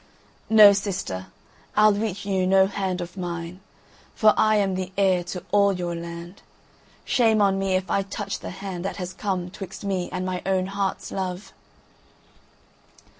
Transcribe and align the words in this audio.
"No, 0.49 0.73
sister, 0.73 1.27
I'll 1.77 1.93
reach 1.93 2.25
you 2.25 2.47
no 2.47 2.65
hand 2.65 3.01
of 3.01 3.15
mine, 3.15 3.59
for 4.15 4.33
I 4.35 4.55
am 4.55 4.73
the 4.73 4.91
heir 4.97 5.23
to 5.25 5.43
all 5.51 5.73
your 5.73 5.93
land. 5.93 6.41
Shame 7.05 7.39
on 7.39 7.59
me 7.59 7.75
if 7.75 7.91
I 7.91 8.01
touch 8.01 8.39
the 8.39 8.49
hand 8.49 8.83
that 8.83 8.95
has 8.95 9.13
come 9.13 9.51
'twixt 9.51 9.83
me 9.83 10.09
and 10.11 10.25
my 10.25 10.41
own 10.43 10.65
heart's 10.65 11.11
love." 11.11 11.53